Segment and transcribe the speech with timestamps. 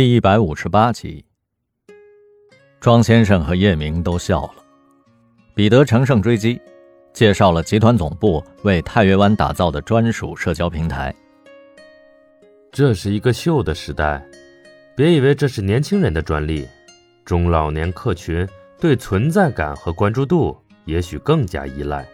[0.00, 1.22] 第一百五十八集，
[2.80, 4.54] 庄先生和叶明都笑了。
[5.54, 6.58] 彼得乘胜追击，
[7.12, 11.14] 介绍了集团总部为太岳湾打造的专属社交平台。
[12.72, 14.26] 这是一个秀的时代，
[14.96, 16.66] 别以为这是年轻人的专利，
[17.22, 18.48] 中老年客群
[18.80, 20.56] 对存在感和关注度
[20.86, 22.08] 也许更加依赖。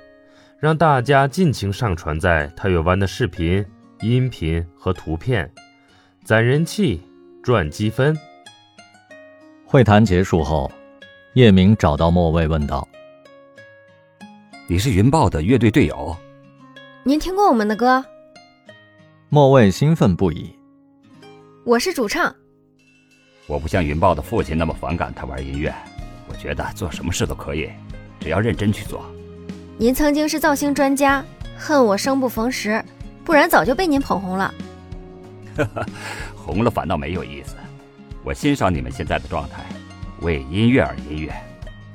[0.59, 3.64] 让大家尽情上传在太岳湾的视频、
[4.00, 5.48] 音频和图片，
[6.25, 7.00] 攒人气。
[7.47, 8.13] 赚积分。
[9.64, 10.68] 会谈结束后，
[11.35, 12.89] 叶明找到莫蔚问道
[14.67, 16.17] ：“你是云豹的乐队队友？
[17.04, 18.04] 您听过我们的歌？”
[19.31, 20.59] 莫蔚兴奋不已
[21.64, 22.35] ：“我是主唱。
[23.46, 25.73] 我不像云豹的父亲那么反感他玩音乐，
[26.29, 27.71] 我觉得做什么事都可以，
[28.18, 29.07] 只要认真去做。
[29.79, 31.25] 您曾经是造星专家，
[31.57, 32.84] 恨我生不逢时，
[33.25, 34.53] 不然早就被您捧红了。”
[35.56, 35.87] 哈哈。
[36.34, 37.56] 红了反倒没有意思，
[38.23, 39.65] 我欣赏你们现在的状态，
[40.20, 41.35] 为音乐而音乐，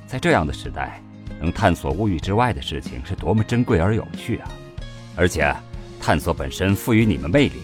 [0.06, 1.02] 在这样的时代，
[1.40, 4.52] 能探索物欲之外的事情是多么珍贵而有趣啊！
[5.16, 5.56] 而且，
[6.00, 7.62] 探索本身赋予你们魅力。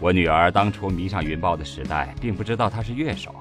[0.00, 3.34] 我女儿当初迷上云豹的时代，并不知道他是乐手，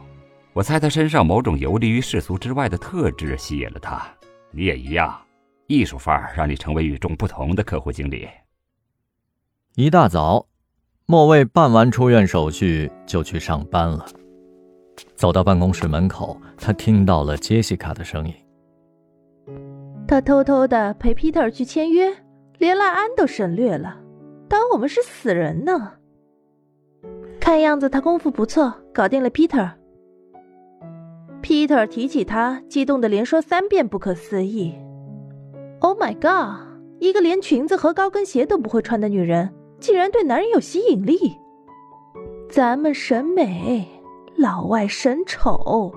[0.54, 4.06] 我猜他身上某种游离于世俗之外的特质吸引了他。
[4.52, 5.20] 你也一样，
[5.68, 8.30] 艺术范儿让你成为与众不同的客户经理。
[9.76, 10.48] 一大早。
[11.06, 14.06] 莫蔚办完出院手续就去上班了。
[15.16, 18.34] 走到办公室门口，他听到了杰西卡的声音。
[20.08, 22.14] 他偷偷的陪 Peter 去签约，
[22.58, 23.98] 连赖安都省略了，
[24.48, 25.94] 当我们是死人呢。
[27.40, 29.72] 看样子他功夫不错，搞定了 Peter。
[31.42, 34.74] Peter 提起他，激动的连说三遍不可思议。
[35.80, 36.66] Oh my god！
[37.00, 39.54] 一个连裙子和高跟鞋都不会穿的女人。
[39.84, 41.38] 竟然对男人有吸引力，
[42.50, 43.86] 咱们审美，
[44.38, 45.94] 老外审丑。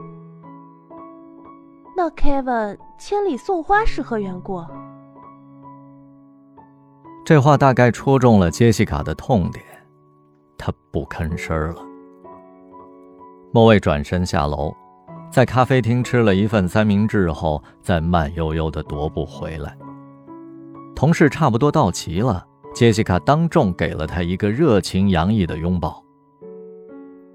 [1.97, 4.61] 那 Kevin 千里送花是何缘故？
[7.25, 9.65] 这话大概戳中了杰西卡的痛点，
[10.59, 11.81] 她不吭声了。
[13.53, 14.75] 莫蔚转身下楼，
[15.31, 19.79] 在咖啡厅吃了一份三明治后，再慢悠悠的踱步回来。
[20.97, 22.45] 同事差不多到齐了。
[22.77, 26.05] 杰西卡当众给了他一个热情洋溢的拥抱。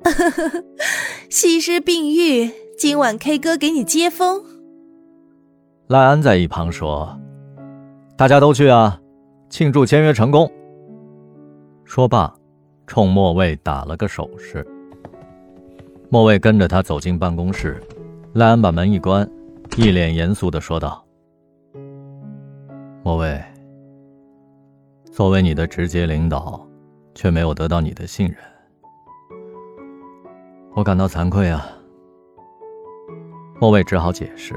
[1.31, 4.43] 西施病愈，今晚 K 歌给你接风。
[5.87, 7.19] 赖安在一旁说
[8.15, 9.01] ：“大家都去啊，
[9.49, 10.47] 庆祝签约成功。”
[11.85, 12.31] 说罢，
[12.85, 14.63] 冲莫蔚打了个手势。
[16.11, 17.81] 莫蔚跟着他走进办公室，
[18.33, 19.27] 赖安把门一关，
[19.75, 21.03] 一脸严肃的说道
[23.03, 23.43] ：“莫蔚。”
[25.21, 26.67] 作为你的直接领导，
[27.13, 28.37] 却没有得到你的信任，
[30.73, 31.63] 我感到惭愧啊。
[33.59, 34.55] 莫蔚只好解释：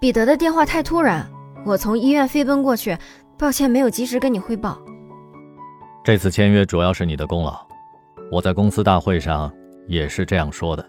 [0.00, 1.30] 彼得的电话太突然，
[1.66, 2.96] 我从医院飞奔过去，
[3.38, 4.78] 抱歉没有及时跟你汇报。
[6.02, 7.54] 这次签约主要是你的功劳，
[8.32, 9.52] 我在公司大会上
[9.86, 10.82] 也是这样说的。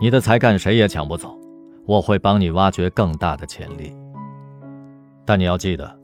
[0.00, 1.38] 你的才干谁也抢不走，
[1.86, 3.96] 我会帮你挖掘更大的潜力。
[5.24, 5.99] 但你要记得。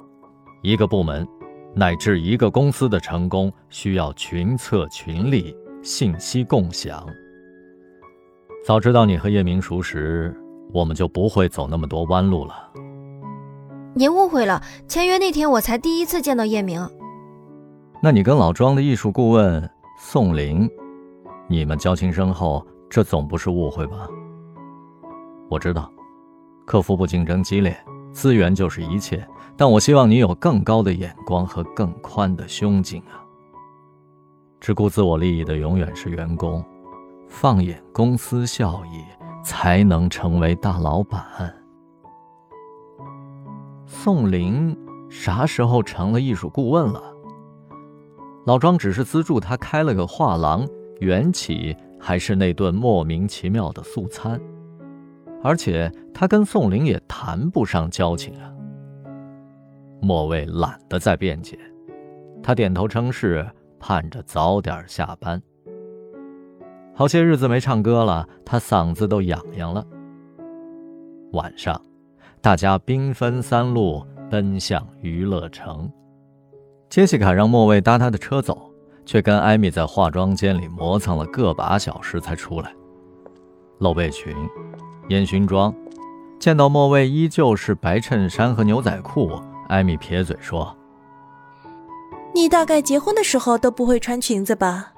[0.62, 1.27] 一个部门，
[1.75, 7.06] 乃至一个公司的成功，需要群策群力、信息共享。
[8.65, 10.34] 早知道你和叶明熟识，
[10.72, 12.55] 我们就不会走那么多弯路了。
[13.95, 16.87] 您误会了，签约那天我才第一次见到叶明。
[18.03, 20.69] 那你跟老庄的艺术顾问宋林，
[21.49, 24.09] 你们交情深厚，这总不是误会吧？
[25.49, 25.91] 我知道，
[26.66, 27.75] 客服部竞争激烈，
[28.16, 29.22] 资源就是一切。
[29.59, 33.21] 但我希望你有更高的眼光和更宽的胸襟啊！
[34.59, 36.65] 只顾自我利益的永远是员工，
[37.28, 39.04] 放眼公司效益，
[39.44, 41.22] 才能成为大老板。
[43.87, 44.77] 宋林
[45.09, 47.03] 啥时候成了艺术顾问了？
[48.47, 50.66] 老庄只是资助他开了个画廊，
[51.00, 54.39] 缘起还是那顿莫名其妙的素餐，
[55.47, 58.51] 而且他跟宋林也谈不上交情啊。
[60.03, 61.57] 莫蔚懒得再辩解，
[62.43, 63.48] 他点头称是，
[63.78, 65.41] 盼着早点下班。
[66.93, 69.87] 好些日子没唱歌了，他嗓子都痒痒了。
[71.33, 71.81] 晚上，
[72.41, 75.89] 大家兵分三路奔向娱乐城。
[76.91, 78.69] 杰西卡让莫蔚搭他的车走，
[79.04, 82.75] 却跟艾米在化妆间里磨蹭了个把小时才出来。
[83.78, 84.34] 露背裙，
[85.09, 85.75] 烟熏妆，
[86.39, 89.31] 见到莫蔚依旧是白衬衫和牛仔裤。
[89.69, 90.77] 艾米撇嘴说
[92.34, 94.93] ：“你大概结婚的时候都不会穿裙子吧？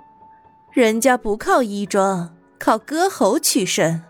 [0.70, 4.02] 人家不靠衣装，靠歌喉取胜。